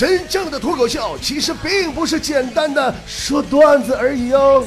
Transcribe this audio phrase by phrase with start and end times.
[0.00, 4.66] 真正的脱口秀其实并不是简单的说段子而已哦。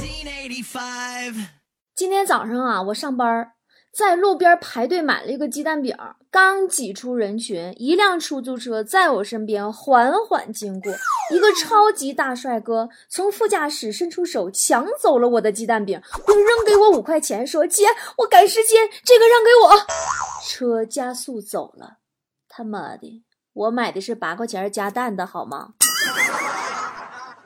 [1.96, 3.52] 今天早上啊，我上班
[3.92, 5.98] 在路边排队买了一个鸡蛋饼，
[6.30, 10.94] 刚挤出人群，一辆出租车在我身边缓缓经过，
[11.32, 17.86] 一个超级大帅哥从副驾驶伸出手抢走了我的鸡蛋饼，并扔给我五块钱，说：“姐，
[18.18, 19.88] 我赶时间，这个让给我。”
[20.48, 21.98] 车加速走了，
[22.48, 23.24] 他妈的，
[23.54, 25.70] 我买的是八块钱加蛋的好吗？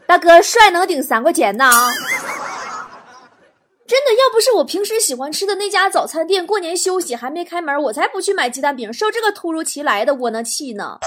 [0.06, 1.70] 大哥，帅能顶三块钱呢？
[3.86, 8.92] 真的，要不是我平时喜欢吃的那家早餐店过年休息还没开门，我才不去买鸡蛋饼。
[8.92, 11.00] 受这个突如其来的，窝囊气呢。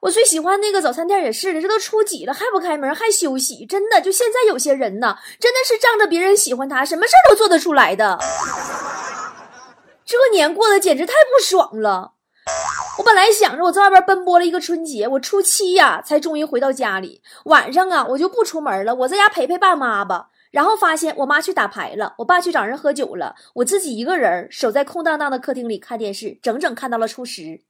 [0.00, 8.18] 我最喜欢那个早餐店也是的，这都初几了还不开门还休息，真的就现在有些人呢，真的是仗着别人喜欢他，什么事都做得出来的。
[10.04, 12.12] 这个年过得简直太不爽了。
[12.96, 20.30] 我本来想着我在外边奔波了一个春节，我初七呀才终于回到家里，晚上啊我就不出门了，我在家陪陪爸妈吧。
[20.52, 27.60] 然后发现我妈去打牌了，我爸去找人喝酒了，我自己一个人守在空荡荡的客厅里看电视，整整看到了初十。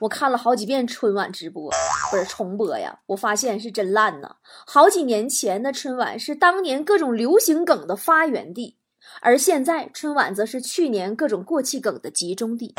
[0.00, 1.72] 我看了好几遍春晚直播，
[2.10, 4.36] 不是重播呀，我发现是真烂呐。
[4.66, 8.76] 好几年前的春晚是当年各种流行梗的发源地，
[9.20, 12.74] 而现在春晚则是去年各种过气梗的集中地。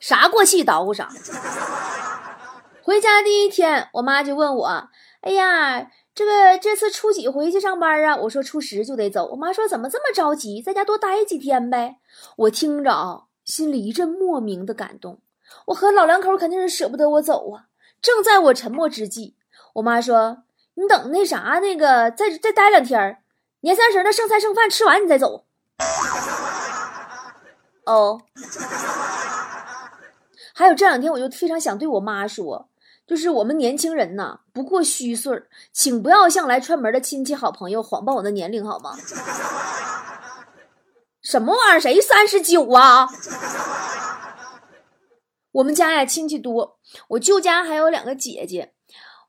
[0.00, 1.08] 啥过气捣鼓啥。
[2.82, 4.88] 回家第一天，我妈就问我
[5.22, 8.16] ：“哎呀。”这个这次初几回去上班啊？
[8.16, 9.28] 我说初十就得走。
[9.30, 11.96] 我妈说怎么这么着急，在家多待几天呗。
[12.36, 15.20] 我听着啊，心里一阵莫名的感动。
[15.66, 17.66] 我和老两口肯定是舍不得我走啊。
[18.02, 19.36] 正在我沉默之际，
[19.74, 20.42] 我妈说
[20.74, 23.19] ：“你等那啥，那个再再待两天，
[23.60, 25.46] 年三十那剩菜剩饭吃完你再走。”
[27.86, 28.20] 哦，
[30.54, 32.68] 还有这两天我就非常想对我妈说。
[33.06, 38.96] 就是我们年轻人呐，不过虚岁，请不要向来串门的亲戚、好朋友谎报我的年龄，好吗？
[41.20, 41.80] 什么玩意儿？
[41.80, 43.08] 谁三十九啊？
[45.50, 46.78] 我们家呀亲戚多，
[47.08, 48.74] 我舅家还有两个姐姐，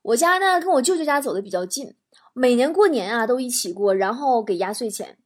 [0.02, 1.96] 我家呢跟我舅舅家走的比较近，
[2.32, 5.18] 每年过年啊都一起过，然后给压岁钱。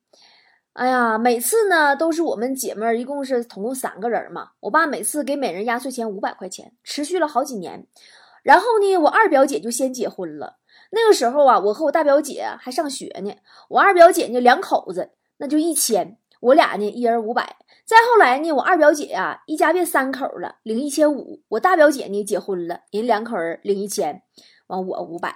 [0.72, 4.50] 哎呀，每次呢都是我们姐妹儿，一共是总共三个人嘛。
[4.60, 7.86] 我爸每次给每人压岁钱五百块钱，持续了好几年。
[8.42, 10.58] 然后呢，我二表姐就先结婚了。
[10.90, 13.34] 那个时候啊，我和我大表姐还上学呢。
[13.70, 17.56] 我二表姐呢，两口子那就一千，我俩呢一人五百。
[17.86, 21.40] 再后来呢，我二表姐呀一家变三口了，领一千五。
[21.48, 24.22] 我大表姐呢结婚了，人两口人领一千，
[24.66, 25.34] 完我五百。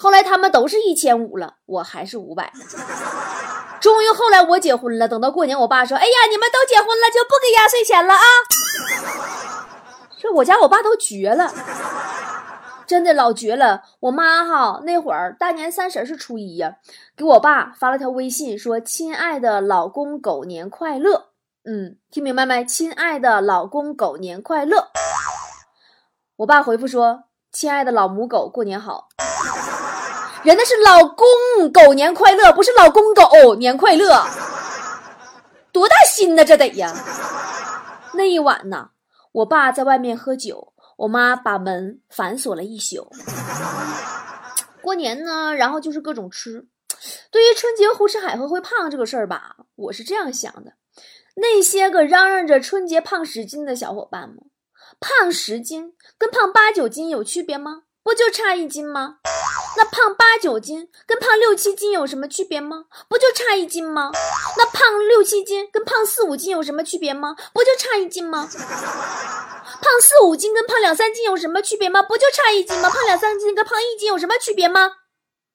[0.00, 2.52] 后来他们都是一千五了，我还是五百。
[3.80, 8.22] 终于后来我结婚了，等到过年，我爸说：“哎呀，你们都结婚了，就不给压岁钱了啊。”
[10.16, 11.52] 这我家我爸都绝了，
[12.86, 13.82] 真的老绝了。
[14.00, 16.76] 我妈哈那会儿大年三十是初一呀，
[17.16, 21.30] 给我爸发了条微信说：“亲爱的老公狗年快乐。”
[21.68, 22.64] 嗯，听明白没？
[22.64, 24.88] 亲爱的老公狗年快乐。
[26.36, 29.08] 我爸回复说：“亲爱的老母狗过年好。”
[30.44, 31.26] 人那是老公
[31.72, 34.24] 狗年快乐，不是老公狗年快乐。
[35.72, 36.44] 多大心呢？
[36.44, 36.94] 这得呀。
[38.14, 38.90] 那一晚呢？
[39.32, 43.10] 我爸在外面喝酒，我妈把门反锁了一宿。
[44.80, 46.66] 过年呢，然后就是各种吃。
[47.30, 50.72] 对于春节胡吃海喝会胖这个事儿吧，我是这样想的：
[51.36, 54.38] 那些个嚷嚷着春节胖十斤的小伙伴们，
[54.98, 57.82] 胖十斤跟胖八九斤有区别吗？
[58.02, 59.18] 不就差一斤吗？
[59.76, 62.86] 那胖八九斤跟胖六七斤有什么区别吗？
[63.08, 64.10] 不就差一斤吗？
[64.56, 67.36] 那胖六七斤跟胖四五斤有什么区别吗？
[67.52, 68.48] 不就差一斤吗？
[69.80, 72.02] 胖四五斤跟胖两三斤有什么区别吗？
[72.02, 72.90] 不就差一斤吗？
[72.90, 74.92] 胖两三斤跟胖一斤有什么区别吗？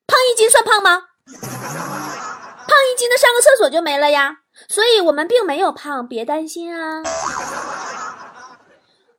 [0.07, 1.07] 胖一斤算胖吗？
[1.25, 4.37] 胖一斤的上个厕所就没了呀。
[4.69, 7.01] 所以我们并没有胖，别担心啊。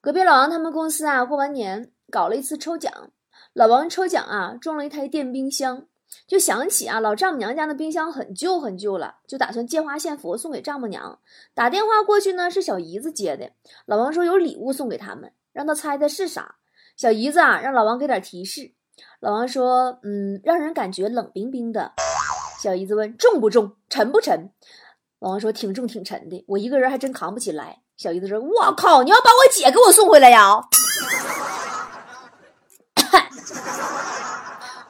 [0.00, 2.92] 隔壁老王他们公司啊，过完年搞了一次抽奖。
[3.54, 5.84] 老王抽奖啊，中了一台电冰箱，
[6.26, 11.20] 就想起啊，老丈母娘家的冰箱很旧很旧了，就打算借花献佛送给丈母娘。
[11.54, 13.52] 打电话过去呢，是小姨子接的。
[13.86, 16.56] 老王说有礼物送给他们，让他猜猜是啥。
[16.96, 18.72] 小姨子啊，让老王给点提示。
[19.20, 21.92] 老王说，嗯，让人感觉冷冰冰的。
[22.60, 24.50] 小姨子问重不重，沉不沉？
[25.20, 27.82] 老王说挺重挺沉的，我一个人还真扛不起来。
[27.96, 30.60] 小姨子说，我靠，你要把我姐给我送回来呀？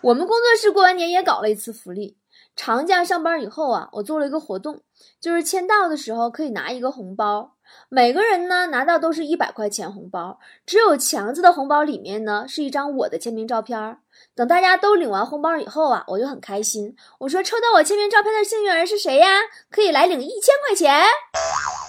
[0.05, 2.19] 我们工作室过完年也搞了一次福利。
[2.55, 4.83] 长假上班以后啊，我做了一个活动，
[5.19, 7.55] 就是签到的时候可以拿一个红包，
[7.89, 13.97] 每个人呢拿到都是一百块钱红包，只有强子的红包里面呢是一张我的签名照片。
[14.35, 16.95] 等大家都领完红包以后啊，我就很开心。
[17.21, 19.27] 我说抽到我签名照片的幸运儿是谁呀？
[19.71, 21.03] 可以来领一千块钱。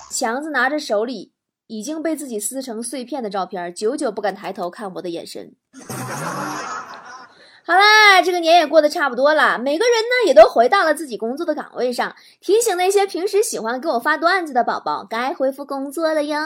[0.09, 1.33] 强子拿着手里
[1.67, 5.53] 已经被自己撕成碎片的照片，久久不敢抬头看我的眼神。
[7.67, 12.15] 好啦，这个年也过得差不多了，每个人呢也都回到了自己工作的岗位上。
[12.39, 16.37] 提醒那些平时喜欢给我发段子的宝宝，该恢复工作了哟。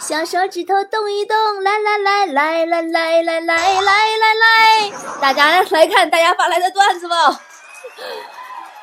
[0.00, 7.40] 小手指头动一动，来来来来来来来来来来来，大家来看大家发来的段子吧。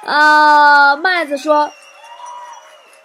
[0.05, 1.69] 啊， 麦子说，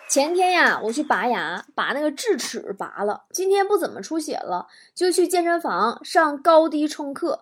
[0.09, 7.41] 前天呀，我去拔牙，把那个智齿拔了，今天不怎么出血了，就去健身房上高低冲课。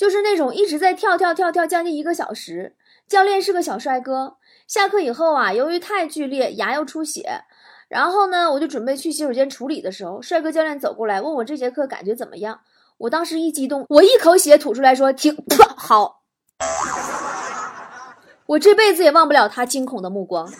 [0.00, 2.74] 就是那种一直在跳跳跳跳将近一个小时，
[3.06, 4.38] 教练是个小帅哥。
[4.66, 7.42] 下课以后啊，由于太剧烈，牙又出血，
[7.86, 12.60] 然后呢，我就准备去洗手间处理的时候，帅哥教练走过来问我这节课感觉怎么样。
[12.96, 15.36] 我当时一激动，我一口血吐出来说：“停，
[15.76, 16.22] 好。”
[18.48, 20.50] 我这辈子也忘不了他惊恐的目光。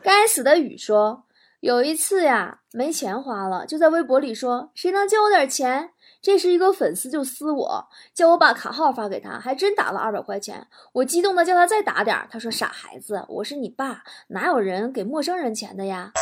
[0.00, 1.24] 该死的雨说，
[1.58, 5.90] 有一次呀，没钱花了，就在微博里说：“谁能借我点钱？”
[6.22, 10.66] 这是一个粉丝就私我，叫我把卡号发给他，还真打了二百块钱。
[10.92, 16.12] 我激动的叫他再打点，他说：“傻孩子，我是你爸，哪有人给陌生人钱的呀？”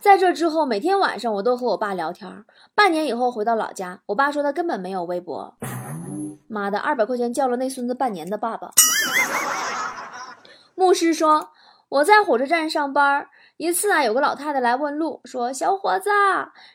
[0.00, 2.44] 在这之后，每天晚上我都和我爸聊天。
[2.74, 5.54] 半年以后回到老家，我爸说他根本没有微博。
[6.48, 8.70] 妈的，二百块钱叫了那孙子半年的爸爸。
[10.74, 11.50] 牧师说
[11.90, 16.10] ：“我在火车站上班。”一次啊，有个老太太来问路，说：“小伙子，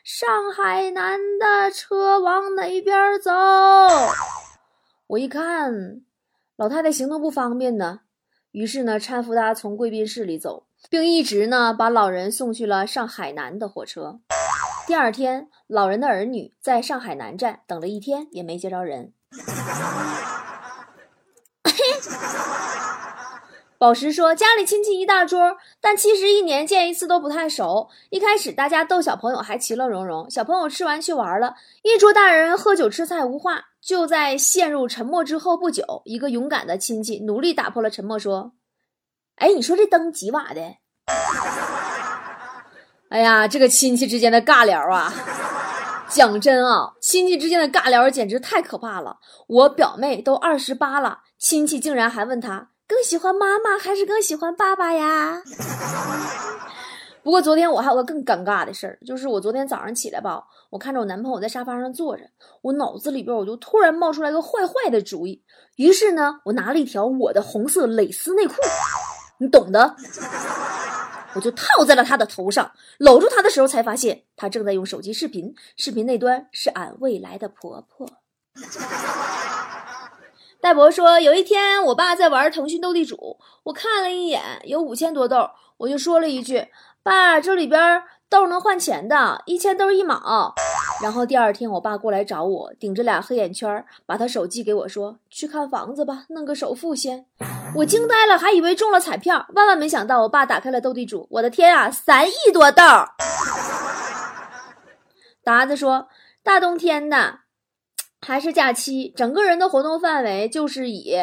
[0.02, 3.30] 上海南的车往哪边走？”
[5.06, 6.02] 我一看，
[6.56, 8.00] 老太太行动不方便呢，
[8.50, 14.18] 于是呢，搀扶她从贵宾室里走，并一直呢把老人送去了上海南的火车。
[14.88, 19.12] 第二天，老人的儿女在上海南站等了一天，也没接着人。
[23.82, 27.88] 宝石说：“家里亲戚一大桌，但其实一年见一次都不太熟。
[28.10, 33.60] 一开始大家逗小朋友还其乐融融，小朋友吃完去玩了，一桌大人喝酒吃菜无话。
[33.80, 38.52] 就在陷入沉默之后不久，一个勇敢的亲戚努力打破了沉默，说
[39.34, 40.60] ：‘哎，你说这灯几瓦的？’
[43.10, 45.12] 哎呀，这个亲戚之间的尬聊啊，
[46.08, 49.18] 讲真啊，亲戚之间的尬聊简直太可怕了。
[49.48, 55.42] 我表妹都二十八了，亲戚竟然还问她。”更喜欢妈妈还是更喜欢爸爸呀？
[57.24, 62.24] 不过昨天我还有个更尴尬的事儿，就是我昨天早上起来吧，我看着我男朋友在沙发上坐着，
[62.60, 65.42] 我脑子里边我就突然冒出来个坏坏的主意，
[65.76, 68.56] 于是呢，我拿了一条我的红色蕾丝内裤，
[69.38, 69.96] 你懂的，
[71.34, 78.06] 我就套在了他的头上，搂住他的时候才发现他正在用手机视频，视频那端是俺未来的婆婆。
[80.62, 86.68] 大伯说：“有一天，我爸在玩腾讯斗地主，我看了一眼，有五千多豆，我就说了一句
[87.02, 90.54] ：‘爸，这里边豆能换钱的，一千豆一毛。’
[91.02, 97.26] 然后第二天，我爸过来找我，顶着俩黑眼圈，把他手机给我说：‘去看房子吧，弄个首付先。’
[97.74, 102.84] 我惊呆了，还以为中了彩票，万万没想到，我爸打开了斗地主，我的天啊，三亿多豆！
[105.42, 106.06] 达子说
[106.44, 107.40] ：‘大冬天的。’”
[108.24, 111.16] 还是假期，整个人的活动范围就是以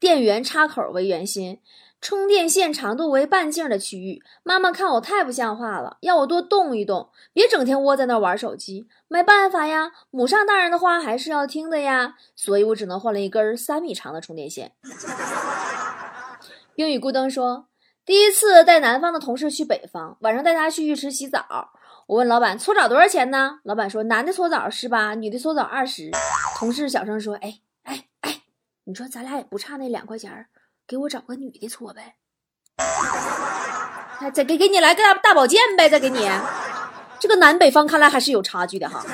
[0.00, 1.60] 电源插口为圆心，
[2.00, 4.22] 充电线长度为半径的区域。
[4.42, 8.88] 妈妈看我太不像话了，要我多动一动，别整天窝在那玩手机。
[9.08, 14.72] 没办法呀，母上大人的话还是要听的呀，所以我只能换了一根三米长的充电线。
[16.74, 17.66] 冰雨孤灯说，
[18.06, 21.72] 第一次带南方的同事去北方，晚上带他去浴池洗澡。
[22.08, 23.58] 我问老板搓澡多少钱呢？
[23.64, 26.10] 老板说男的搓澡十八，女的搓澡二十。
[26.56, 28.40] 同事小声说：“哎哎哎，
[28.84, 30.46] 你说咱俩也不差那两块钱，
[30.86, 32.14] 给我找个女的搓呗。
[34.32, 36.26] 再给给你来个大保健呗，再给你。
[37.20, 39.04] 这个南北方看来还是有差距的哈。”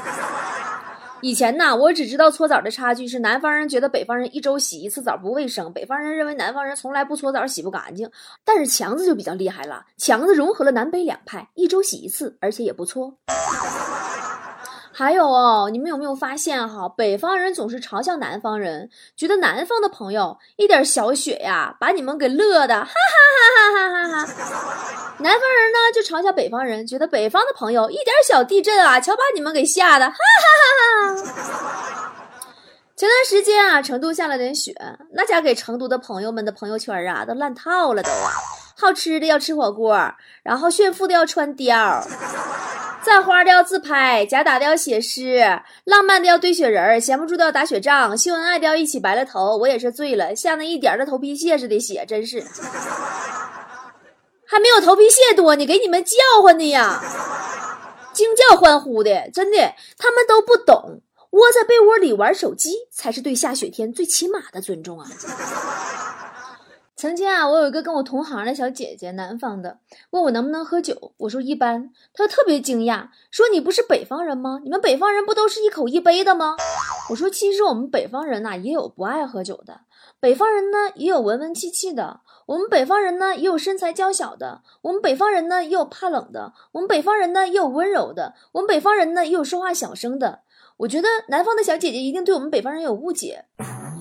[1.21, 8.11] 以前呢，我只知道搓澡的差距是南方人觉得北方人一周洗一次澡不卫生，北方人认为南方人从来不搓澡洗不干净。
[8.44, 13.16] 但是强子就比较厉害了，强子融合了南北两派，一周洗一次，而且也不搓。
[14.96, 16.88] 还有哦，你们有没有发现哈？
[16.90, 22.92] 北方人总是嘲笑南方人，觉得南方的朋友一点小雪呀，把你们给乐的，哈哈
[23.44, 24.32] 哈哈哈哈哈！
[25.18, 30.46] 南方人呢，就嘲笑北方人，觉得北方的朋友一点小地震啊，瞧把你们给吓的，哈哈
[30.78, 32.12] 哈哈！
[32.94, 34.72] 前段时间啊，成都下了点雪，
[35.12, 38.10] 那家给成都的朋友们的朋友圈啊，都烂套了都。
[38.76, 39.96] 好吃的要吃火锅，
[40.42, 42.02] 然后炫富的要穿貂，
[43.04, 49.58] 赞花的要自拍，假打的要写诗，浪漫的要堆雪人，闲不住的要打雪仗，秀恩爱的要一起白了头。
[49.58, 52.42] 我也是醉了，像那一点的头皮屑似的写，真是，
[54.46, 56.99] 还没有头皮屑多呢，给你们叫唤的呀，
[58.14, 61.02] 惊叫欢呼的，真的，他们都不懂。
[61.30, 65.06] 窝在被窝里玩手机才是对下雪天最起码的尊重啊！
[66.96, 69.78] 曾经啊，我有一个跟我同行的小姐姐，南方的，
[70.10, 71.90] 问我能不能喝酒，我说一般。
[72.12, 74.60] 她特别惊讶，说你不是北方人吗？
[74.62, 76.56] 你们北方人不都是一口一杯的吗？
[77.10, 79.80] 我说其实我们北方人呐，也有不爱喝酒的，
[80.20, 90.42] 北方人呢也有文文气气的，我们北方人呢也有身材娇小的，我们北方人呢也有怕冷的，我们北方人呢也有温柔的，我们北方人呢也有说话小声的。
[90.76, 93.44] 我觉得南方的小姐姐一定对我们北方人有误解。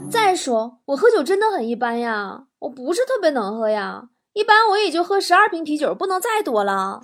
[0.10, 7.02] 再说，我喝酒真的很一般呀，我不是特别能喝呀，一般我也就喝十二瓶啤酒，不能再多了。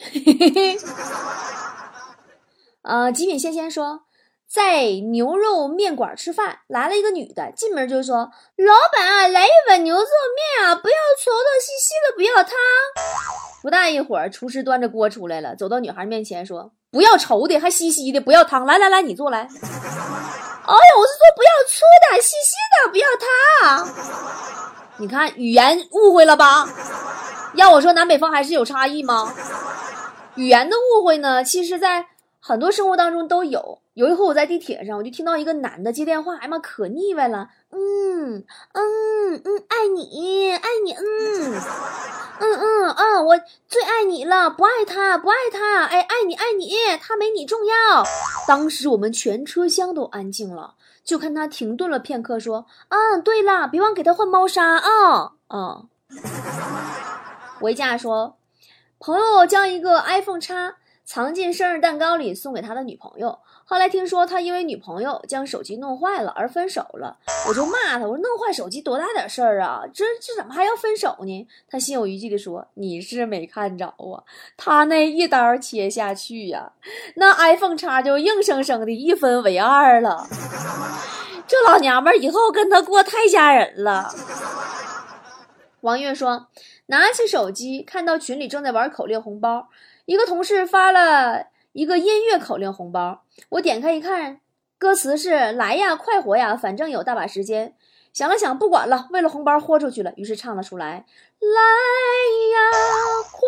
[0.00, 0.78] 嘿嘿嘿。
[2.82, 4.00] 呃，极品仙仙说，
[4.50, 8.16] 在牛肉面馆吃饭，来了一个女的，进门就说
[8.58, 12.54] ：“老板，来一碗牛肉面啊，不要稠的，稀稀的，不要汤。”
[13.62, 16.72] 不大一会儿，厨师端着锅出来了，走到女孩面前说。
[16.90, 18.66] 不要稠的，还稀稀的，不要汤。
[18.66, 19.48] 来来来，你坐来。
[20.66, 23.26] 哎呀，我是说不要粗的，细细的，不要他。
[24.98, 26.68] 你看语言误会了吧？
[27.54, 29.32] 要我说，南北方还是有差异吗？
[30.34, 32.06] 语言的误会呢，其实在
[32.40, 33.78] 很多生活当中都有。
[33.94, 37.48] 有一回我在地铁上，我就听到一个男的接电话，哎妈，可腻歪了。
[37.70, 41.54] 嗯嗯嗯，爱你爱你，嗯。
[42.38, 48.04] 嗯嗯嗯，我最爱你了，不爱他，不爱他，哎，爱你爱你，他没你重要。
[48.46, 50.74] 当时我们全车厢都安静了，
[51.04, 55.88] 就看他停顿了片刻，说：“嗯，对啦，别忘给他换猫砂啊。”嗯，
[57.60, 58.36] 维嘉说，
[58.98, 63.38] 朋友将一个 iPhone 叉藏进生日蛋糕里送给他的女朋友。
[63.68, 67.18] 后来听说他因为女朋友将手机弄坏了而分手了，
[67.48, 71.48] 我就骂他，我说弄坏手机多大点事儿啊，这这怎么还要分手呢？
[71.68, 74.22] 他心有余悸地说：“你是没看着啊，
[74.56, 76.70] 他那一刀切下去呀，
[77.16, 80.28] 那 iPhone 叉就硬生生的一分为二了。
[81.48, 84.14] 这老娘们儿以后跟他过太吓人了。”
[85.82, 86.46] 王月说
[86.86, 89.66] ：“拿起手机，看到群里正在玩口令红包，
[90.04, 91.46] 一个同事发了。”
[91.76, 94.40] 一个音乐口令红包，我点开一看，
[94.78, 97.74] 歌词是“来呀，快活呀，反正有大把时间”。
[98.14, 101.04] 想了想，不管了，为了红包豁出去了，于是唱了出来
[101.38, 101.60] ：“来
[102.54, 102.60] 呀，
[103.30, 103.40] 快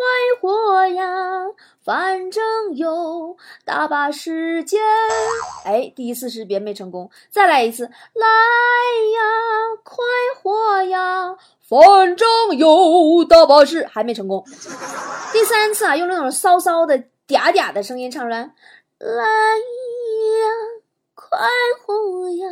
[0.43, 1.07] 活呀，
[1.83, 4.79] 反正有大把时间。”
[5.65, 8.27] 哎，第一次识别没成功，再来一次：“来
[9.17, 10.05] 呀，快
[10.43, 11.35] 活呀，
[11.67, 14.45] 反正有大把时”，还没成功。
[15.33, 17.05] 第三次啊，用那种骚骚的。
[17.29, 18.39] 嗲嗲的声音唱出来，
[18.99, 19.29] 来呀，
[21.15, 21.39] 快
[21.85, 22.49] 活呀，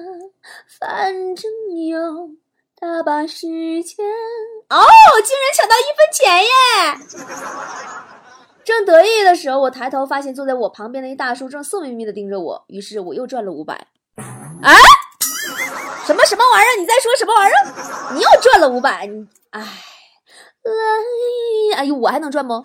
[0.78, 1.50] 反正
[1.88, 2.28] 有
[2.78, 3.47] 大把时
[3.83, 4.06] 间。
[4.68, 4.76] 哦，
[5.25, 6.50] 竟然抢到一分钱耶！
[8.64, 13.87] 正得意的时候，我抬头发现坐在我旁边的一大叔正色眯眯的盯着我，于是我又赚了五百。
[14.16, 14.76] 啊？
[16.04, 16.76] 什么什么玩意儿？
[16.78, 17.64] 你在说什么玩意儿？
[18.12, 19.06] 你又赚了五百？
[19.06, 19.66] 你哎，来，
[21.78, 22.62] 哎呦，我还能赚不？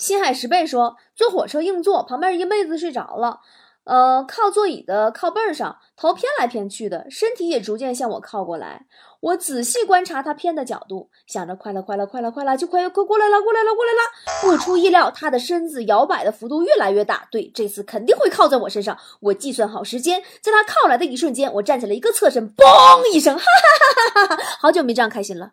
[0.00, 3.40] 心海十倍说：“坐火车硬座，旁边一个妹子睡着了，
[3.84, 8.86] 呃，靠座椅的靠背上，头偏来偏去的，身体也逐渐向我靠过来。
[9.20, 13.98] 我仔细观察她偏的角度，想着快了，快了，快了，快了，就快快过来了，过来了，过来了。
[14.40, 18.96] 不出意料，她的身子摇摆的幅度越来越大，对，这次肯定会靠在我身上。
[19.20, 24.42] 我计算好时间，在她靠来的一瞬间，我站起来一个侧身，嘣一声，哈哈哈哈哈哈！
[24.60, 25.50] 好久没这样开心了。”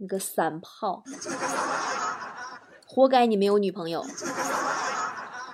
[0.00, 1.04] 你个三炮，
[2.86, 4.02] 活该你没有女朋友。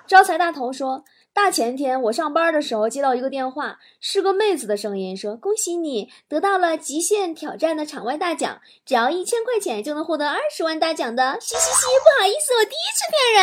[0.07, 11.37] 招财大头说，大前天我上班的时候接到一个电话，是个妹子的声音，说恭喜你得到了极限挑战的场外大奖，只要一千块钱就能获得二十万大奖的。
[11.41, 13.33] 嘻嘻嘻，不好意思，我第一次骗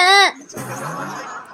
[1.44, 1.53] 人。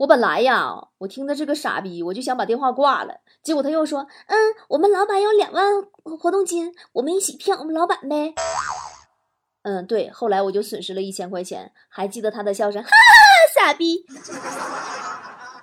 [0.00, 3.16] 我本来呀，我听的这个傻逼，我就想把电话挂了。
[3.42, 5.82] 结果他又说：“嗯，我们老板有两万
[6.18, 8.32] 活动金，我们一起骗我们老板呗。”
[9.62, 10.08] 嗯，对。
[10.10, 12.94] 后来我就损失了一千块钱，还记得他的笑声，哈哈，
[13.54, 14.06] 傻逼。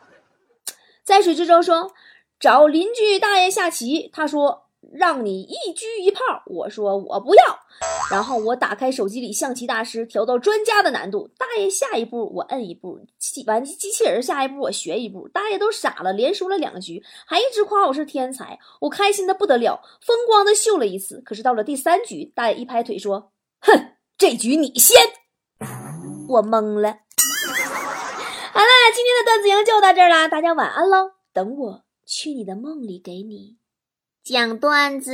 [1.03, 1.93] 在水之舟说
[2.39, 6.19] 找邻居大爷下棋，他说让你一狙一炮。
[6.45, 7.43] 我说我不要。
[8.11, 11.29] 然后我打开手机里象棋大师，调到专家的难度。
[11.37, 12.99] 大爷下一步我摁一步，
[13.45, 15.27] 完机器人下一步我学一步。
[15.27, 21.21] 大爷都傻了，连输了两局，还一直夸我是天才，我开心的不得了，风光的秀了一次。
[21.21, 24.97] 可是到了第三局，大爷一拍腿说：“哼，这局你先。”
[26.29, 26.99] 我懵了。
[28.53, 31.11] 好了，今天的段子营就到这儿啦，大家晚安喽！
[31.31, 33.57] 等我去你的梦里给你
[34.26, 35.10] 讲段子。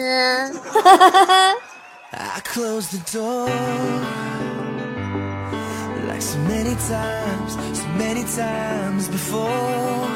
[2.11, 3.49] I close the door
[6.07, 10.07] like so many times, so many times before.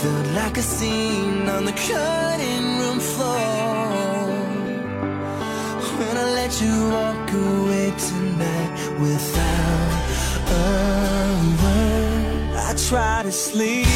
[0.00, 4.26] Felt like a scene on the cutting room floor.
[5.98, 9.92] When I let you walk away tonight without
[10.50, 10.62] a
[11.62, 13.86] word, I try to sleep.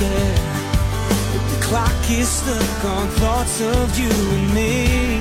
[0.00, 0.51] Yeah
[1.63, 5.17] clock is stuck on thoughts of you and me.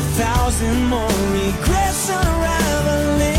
[0.00, 3.31] A thousand more regrets unravel.